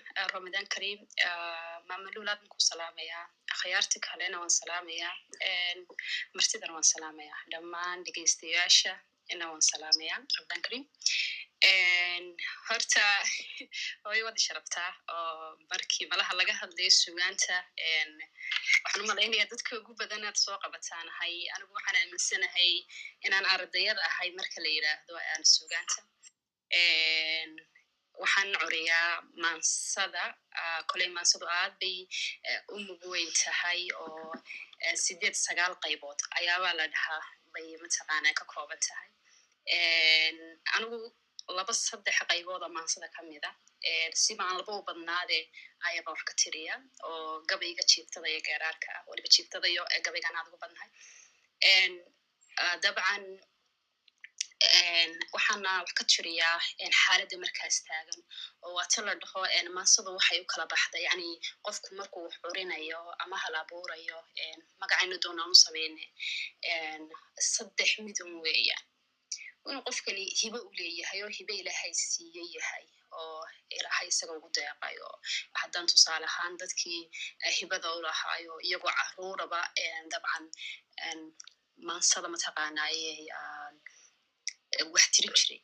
[1.90, 5.14] mamalul aad ban ku salaamayaa akhyaarti kalena waan salaamayaa
[6.36, 8.94] martidana waan salaamayaa dhammaan dhegeystayaasha
[9.34, 10.84] ina waan salaamayaa ramadan karim
[12.68, 13.04] horta
[14.10, 17.56] way wada sharabtaa oo markii malaha laga hadlayo sugaanta
[18.84, 22.72] waxaan u malaynaya dadka ugu badan aad soo qabatanahay anigu waxaan aaminsanahay
[23.26, 26.00] inaan ardayada ahay marka la yidhaahdo aan sugaanta.
[28.22, 29.12] Waxaan curiyaa
[29.44, 30.24] maansada
[30.90, 31.98] koley maansadu aad bay
[32.74, 34.34] u mugweyn tahay oo
[35.04, 39.10] sideed sagaal qaybood ayaabaa la dhahaa bay mataqaana ka kooban tahay.
[40.76, 40.98] Anigu
[41.58, 43.50] laba saddex qaybood oo maansada ka mida
[44.24, 45.38] siba aan laba u badnaade
[45.88, 46.76] ayaba wax ka tiriya
[47.10, 49.02] oo gabayga jiiftada iyo geeraarka ah.
[49.10, 50.90] Waliba jiiftada iyo gabaygan aad ugu badnahay.
[52.84, 53.24] Dabcan
[55.34, 56.58] waxaana wax ka tiriyaa
[57.02, 58.20] xaaladda markaas taagan
[58.66, 59.40] oo waata la dhaho
[59.78, 61.28] maansadu waxay u kala baxda yani
[61.66, 64.18] qofku markuu wax curinayo ama hal abuurayo
[64.82, 66.04] magacayna doonaan u sameyne
[67.54, 68.86] saddex midun weeyaan
[69.70, 72.86] inuu qofkani hibe u leeyahay oo hibe ilaahay siiye yahay
[73.22, 73.42] oo
[73.78, 75.16] ilaahay isaga ugu deeqay oo
[75.62, 77.02] haddaan tusaale ahaan dadkii
[77.58, 79.60] hibada u lahaayo iyagoo caruuraba
[80.14, 80.46] dabcan
[81.88, 83.14] maansada mataqaanaaye
[84.96, 85.60] wax tirin jiray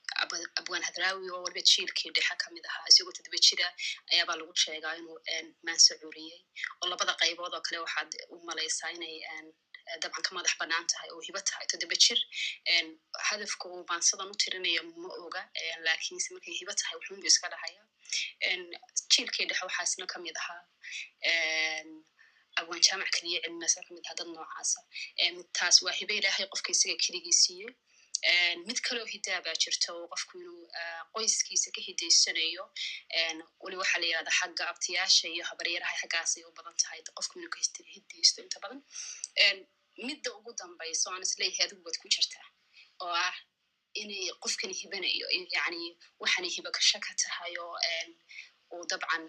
[0.60, 3.68] abwaan hadraawi oo waliba jiilkii dhexe ka mid ahaa isagoo toddoba jira
[4.12, 5.20] ayaabaa lagu sheegaa inuu
[5.66, 6.40] maanse curiyey
[6.82, 9.16] oo labada qaybood oo kale waxaad u malaysaa inay
[10.04, 12.20] dabcan ka madax bannaan tahay oo hibo tahay toddoba jir
[13.30, 15.42] hadafka uu maansadan u tirinayo ma oga
[15.88, 17.84] lakiinse markay hibo tahay wuxuunbu iska dhahaya
[19.12, 20.62] jiilkii dhexe waxaa isna ka mid ahaa
[22.60, 24.80] abwaan jaamac keliya cilmigaasa ka mid ahaa dad noocaasa
[25.58, 27.68] taas waa hibe ilaahay qofka isaga keligii
[28.68, 30.64] mid kaleo hidaa baa jirta oo qofku inuu
[31.14, 32.64] qoyskiisa ka hidaysanayo
[33.64, 37.60] weli waxaa la yirahda xagga abtiyaasha iyo habaryaraha xaggaasay u badan tahay qofku inuu ka
[37.96, 38.80] hidaysto inta badan
[40.06, 42.48] midda ugu dambayso aan is leeyahay adigu waad ku jirtaa
[43.04, 43.36] oo ah
[44.02, 45.82] inay qofkani hibanayo yani
[46.22, 47.76] waxaanay hiba kasha ka tahay oo
[48.74, 49.24] uu dabcan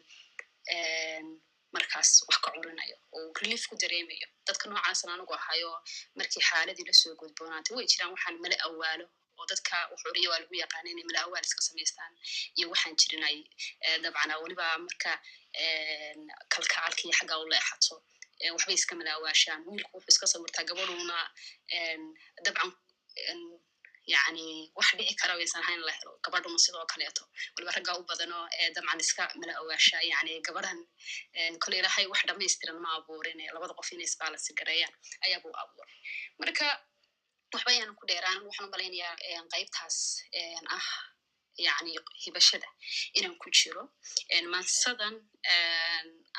[1.75, 4.27] markaas wax ka curinayo oo relief ku dareemayo.
[4.47, 5.71] Dadka noocaasan anigu ahayo
[6.19, 9.07] markii xaaladii la soo gudboonaatay way jiraan waxaan mala awaalo
[9.39, 12.13] oo dadka wuxuriya waa lagu yaqaana inay mala awaal iska samaystaan
[12.59, 13.37] iyo waxaan jirin ay
[14.05, 15.13] dabcan weliba marka
[16.53, 17.95] kalkacalka iyo xagga u leexato
[18.55, 21.17] waxbay iska mala awaashaan wiilku wuxuu iska sawirtaa gabadhuuna
[22.47, 22.71] dabcan
[24.15, 27.23] yani wax dhici kara waysan hayn la helo gabadhuna sidoo kaleeto
[27.57, 28.39] waliba raggaa u badano
[28.75, 30.79] dabcan iska mala awaasha yani gabadhan
[31.63, 34.95] kole ilahay wax dhamaystiran ma abuurin labada qof inay isbaalansi gareeyaan
[35.27, 35.97] ayaabuu abuuray
[36.41, 36.67] marka
[37.55, 39.15] waxba ayaan ku dheeraan waxaan u malaynayaa
[39.53, 39.97] qaybtaas
[40.77, 40.89] ah
[41.67, 41.93] yani
[42.25, 42.69] hibashada
[43.19, 43.83] inaan ku jiro
[44.55, 45.15] mansadan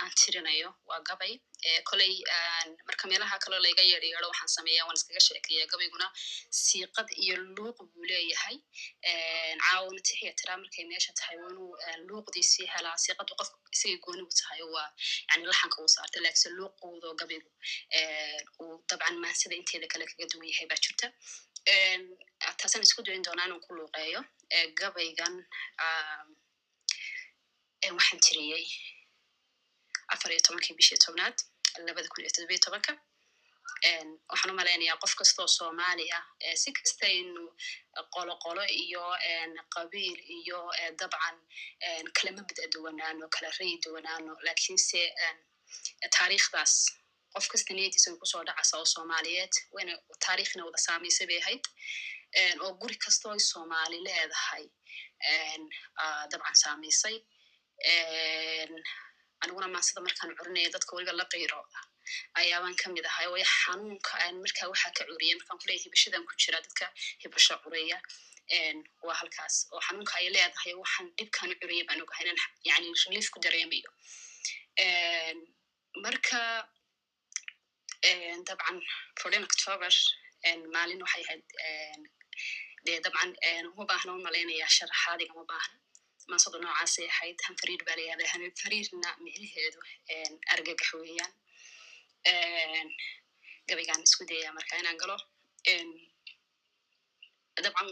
[0.01, 0.69] aan tirinayo.
[0.89, 1.33] Waa gabay.
[1.89, 2.13] Koley
[2.87, 6.07] marka meelaha kaloo layga yeedhyeedo waxaan sameeya waan iskaga sheekeeya gabayguna.
[6.61, 8.57] Siiqad iyo luuq buu leeyahay.
[9.63, 11.71] Caawna tixiya tiraa markay meesha tahay waa inuu
[12.07, 12.97] luuqdiisii helaa.
[13.03, 14.89] Siiqadu qof isagay gooni u tahay waa
[15.29, 17.49] yani laxanka uu saarta laakse luuqoodo gabaygu
[18.61, 21.07] uu dabcan maansada inteeda kale kaga duwan yahay baa jirta.
[22.59, 24.21] Taasaan isku dayin doonaa inaan ku luuqeeyo.
[24.79, 25.35] Gabaygan
[27.97, 28.65] waxaan tiriyey
[30.13, 31.37] afar iyo tobankii bishii tobnaad
[31.87, 32.91] labada kun iyo todobiyo tobanka
[34.31, 36.23] waxaan u malaynayaa qof kastoo soomaali ah
[36.61, 37.43] si kasta inu
[38.43, 39.03] qolo iyo
[39.75, 40.59] qabiil iyo
[40.99, 41.37] dabcan
[42.17, 45.01] kalama bid duwanaano kala rayi duwanaano lakiinse
[46.15, 46.73] taariikhdaas
[47.33, 49.93] qof kasta niyadiisa ku soo dhacasa oo soomaaliyeed wayna
[50.25, 51.63] taariikhna wada saamaysay bay ahayd
[52.63, 54.65] oo guri kastoo ay soomaali leedahay
[56.31, 57.15] dabcan saamaysay
[59.43, 61.59] aniguna maansada markaan curinaya dadka weliba la qiiro
[62.41, 66.57] ayaabaan ka mid ahay way xanuunka marka waxaa ka curiyay markaan kuleeya hibashadan ku jira
[66.65, 66.85] dadka
[67.23, 67.97] hibasho curiya
[69.07, 73.37] waa halkaas oo xanuunka ay leedahay waxaan dhibkaan curiyay baan ogahay inaan yani relief ku
[73.45, 73.89] dareemayo
[76.05, 76.41] marka
[78.47, 78.77] dabcan
[79.19, 79.91] fourteen october
[80.75, 81.43] maalin waxay ahayd
[82.85, 83.29] dee dabcan
[83.73, 85.75] uma baahna u malaynayaa sharaxaad igama baahna
[86.31, 89.79] mansadu noocaasay ahayd hanfariir baa layahda hanfariirna micnaheedu
[90.53, 91.33] argagax weeyaan
[93.69, 95.17] gabaygaan isku dayaya marka inaan galo
[97.63, 97.87] dabcan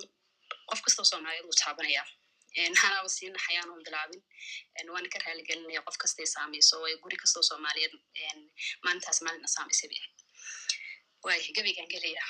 [0.69, 2.03] qof kastoo soomaaliyeed wuu taabanaya
[2.81, 4.21] hanaaba sii naxayaan oon bilaabin
[4.93, 7.93] waana ka raaligelinaya qof kastay saamayso way guri kastoo soomaaliyeed
[8.85, 10.19] maalintaas maalina saamaysay bay ahayd
[11.25, 12.23] waaya gabaygaan gelaya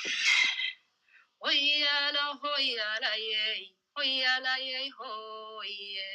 [1.43, 3.61] hoyala hoyalayey
[3.97, 6.09] hoyalayey hoye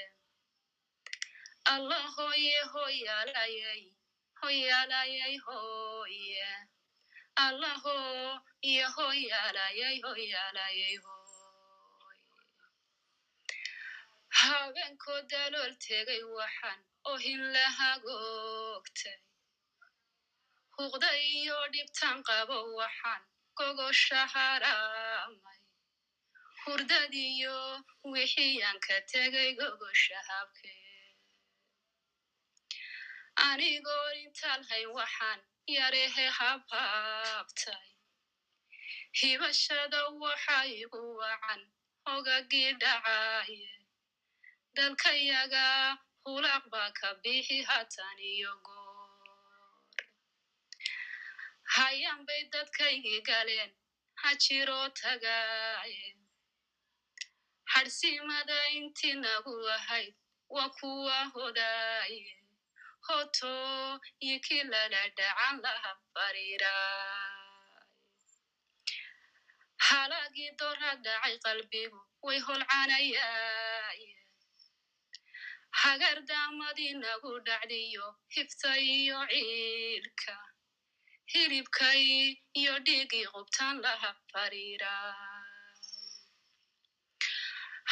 [1.75, 3.83] allah hoye hoyalayey
[4.41, 6.47] hoyalayey hoye
[7.47, 12.19] allah hoye hoyalayey hoyalayey hoy
[14.41, 16.81] habeenkoo dalool tegay waxaan
[17.13, 19.19] ohin lahagoogtay
[20.77, 23.23] huqda iyo dhibtaan qabo waxaan
[23.59, 25.62] gogosha haramay
[26.65, 27.57] hurdadiyo
[28.13, 30.81] wixiyaan ka tegay gogosha habkee
[33.49, 35.41] anigoo intalhay waxaan
[35.77, 37.87] yarehe habhabtay.
[39.19, 41.61] Hibashada waxa igu wacan
[42.07, 43.71] hogagii dhacaye
[44.77, 45.67] dalkayaga
[46.25, 49.91] hulaq baa ka bixi hatan iyo goor.
[51.75, 53.71] Hayaan bay dadkaygii galeen
[54.21, 56.05] ha jiroo tagaaye
[57.73, 60.15] hadhsimada intii nagu ahayd
[60.55, 62.23] waa kuwa hodaaye
[63.07, 63.53] hoto
[64.27, 67.41] yikii lala dhacan laha fariiraay
[69.89, 74.11] halagii dora dhacay qalbigu way holcanayaaye
[75.83, 80.37] hagardaamadii nagu dhacdiyo hifta iyo ciilka
[81.33, 82.03] hilibkay
[82.61, 85.32] iyo dhigii qubtaan laha fariiraay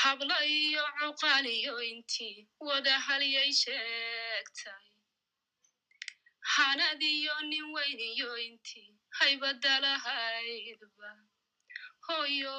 [0.03, 4.85] habla iyo cuqaaliyo intii wada halyay sheegtay
[6.55, 11.11] hanadiyo nin weyniyo intii haybadalahaydba
[12.07, 12.57] hoyo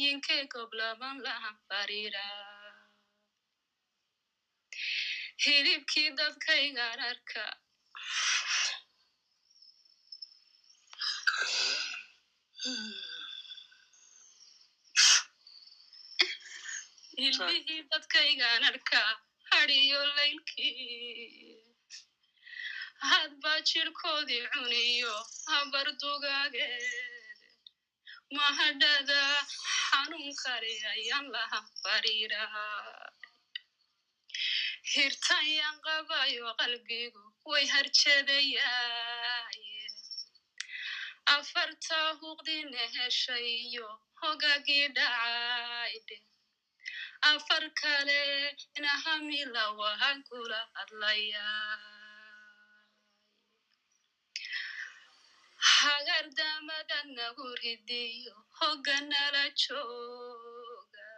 [0.00, 2.26] yinkee goblaban lahan fariira
[5.44, 7.44] hilibkii dadkaygaan arka
[17.22, 19.00] hilbihii dadkaygaan arka
[19.50, 21.56] hadiyo laylkii
[23.10, 25.14] hadba jirkoodii cuniyo
[25.52, 26.84] habardugaageed
[28.38, 29.22] mahadhada
[29.86, 32.42] xanuun kale ayaan laha fariira
[34.94, 39.78] hirtayaan qabayo qalbigu way harjadayaaye
[41.36, 43.88] afarta huqdina heshayo
[44.22, 46.16] hogagii dhacaydhe
[47.22, 48.20] afar kale
[48.82, 51.78] nahamila wahan kula hadlayaa
[55.58, 61.08] hagardamada nagu ridiyo hogga nala jooga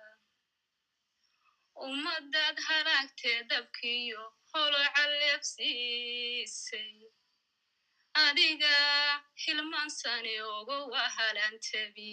[1.87, 6.95] ummadaad halaagtee dabkiyo holo calleebsiisay
[8.25, 8.75] adiga
[9.43, 12.12] hilmaansani ogo wahalantabi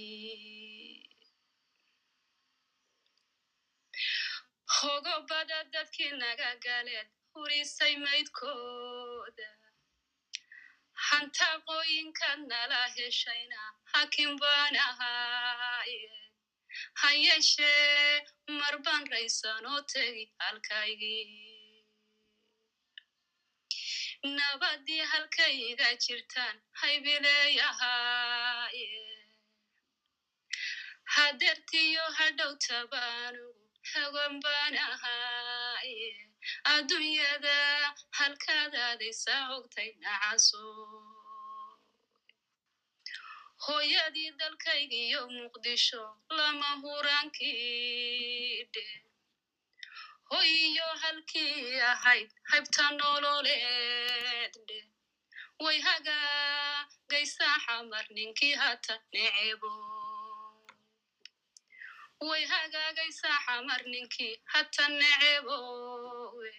[4.81, 9.49] hogobada dadkii naga galeed hurisay maydkooda
[11.07, 13.61] hantaqooyinkaad nala heshayna
[13.93, 16.01] hakin baan ahaaye
[17.01, 18.25] ha yeeshee
[18.59, 21.27] marbaan raysanoo tegi halkaygii
[24.37, 28.89] nabadii halkayga jirtaan haybileeyahaaye
[31.15, 32.51] hadeertiyo hadhow
[33.93, 36.09] tabaanugu hagon baan ahaaye
[36.73, 37.55] adduunyada
[38.19, 40.63] halkaadaadaysa ogtay nacaso
[43.65, 46.03] hooyadii dalkaygiyo muqdisho
[46.37, 48.85] lama huraankidhe
[50.31, 54.79] hoyiyo halkii ahayd haybta nololeed dhe
[55.63, 59.71] way hagaagaysaa xamar ninkii hata necebo
[62.27, 66.51] way hagaagaysaa xamar ninkii hata necebowe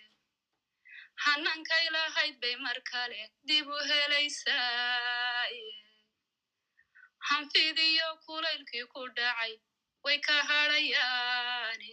[1.25, 5.65] hanankay lahayd bay mar kale dib u helaysaaye
[7.29, 9.53] hanfidiyo kulaylkii ku dhacay
[10.05, 11.93] way ka hadhayaane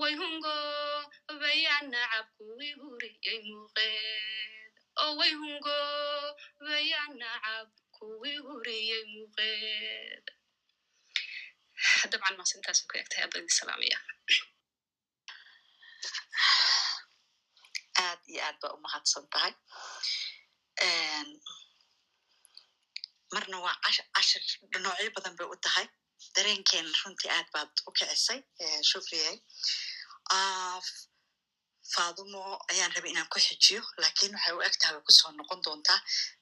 [0.00, 4.72] way hungobayaan nacab kuwii huriyey muuqeed
[5.02, 10.24] oo way hungobayaan nacab kuwii huriyey muuqeed
[12.10, 13.98] dabcan maasintaas ku egtahay baan salaamaya
[18.04, 19.52] aad iyo aad ba umahadsan tahay
[23.34, 23.76] marna waa
[24.14, 24.42] cashir
[24.84, 25.86] noocyo badan bay u tahay
[26.34, 28.40] dareenkeena runtii aad baad u kicisay
[28.90, 29.36] shufriyay
[31.94, 36.00] fadumo ayaan rabay inaan ku xijiyo laakiin waxay u egtahay way ku soo noqon doontaa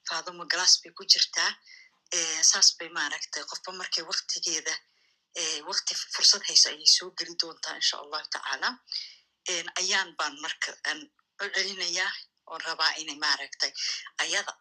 [0.08, 1.50] fadumo glass bay ku jirtaa
[2.50, 4.74] saas bay maaragtay qofba markay waktigeeda
[5.68, 8.68] wakti fursad hayso ayay soo geli doontaa insha allahu tacaala
[9.80, 11.00] ayaan baan marka aan
[11.42, 12.12] u celinayaa
[12.50, 13.72] oon rabaa inay maaragtay
[14.24, 14.52] ayada